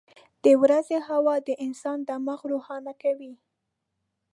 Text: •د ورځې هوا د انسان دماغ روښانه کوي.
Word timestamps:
•د 0.43 0.45
ورځې 0.61 0.97
هوا 1.07 1.35
د 1.47 1.49
انسان 1.65 1.97
دماغ 2.09 2.39
روښانه 2.51 2.93
کوي. 3.01 3.33